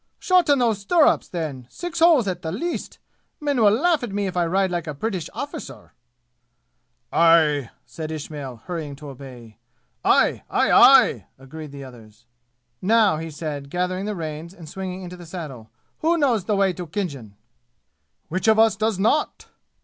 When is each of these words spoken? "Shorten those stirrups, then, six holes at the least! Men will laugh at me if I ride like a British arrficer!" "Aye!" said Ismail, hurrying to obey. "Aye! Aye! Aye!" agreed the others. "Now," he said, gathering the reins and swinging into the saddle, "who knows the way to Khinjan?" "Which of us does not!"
"Shorten 0.17 0.57
those 0.57 0.79
stirrups, 0.79 1.27
then, 1.27 1.67
six 1.69 1.99
holes 1.99 2.27
at 2.27 2.41
the 2.41 2.51
least! 2.51 2.97
Men 3.39 3.61
will 3.61 3.69
laugh 3.69 4.01
at 4.01 4.11
me 4.11 4.25
if 4.25 4.35
I 4.35 4.47
ride 4.47 4.71
like 4.71 4.87
a 4.87 4.95
British 4.95 5.29
arrficer!" 5.29 5.91
"Aye!" 7.13 7.69
said 7.85 8.11
Ismail, 8.11 8.63
hurrying 8.65 8.95
to 8.95 9.09
obey. 9.09 9.59
"Aye! 10.03 10.41
Aye! 10.49 10.71
Aye!" 10.71 11.27
agreed 11.37 11.71
the 11.71 11.83
others. 11.83 12.25
"Now," 12.81 13.17
he 13.17 13.29
said, 13.29 13.69
gathering 13.69 14.05
the 14.05 14.15
reins 14.15 14.55
and 14.55 14.67
swinging 14.67 15.03
into 15.03 15.17
the 15.17 15.27
saddle, 15.27 15.69
"who 15.99 16.17
knows 16.17 16.45
the 16.45 16.55
way 16.55 16.73
to 16.73 16.87
Khinjan?" 16.87 17.35
"Which 18.27 18.47
of 18.47 18.57
us 18.57 18.75
does 18.75 18.97
not!" 18.97 19.49